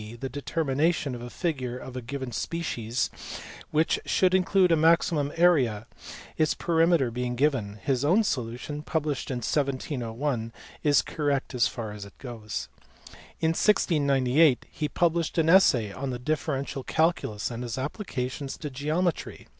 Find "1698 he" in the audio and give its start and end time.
13.49-14.89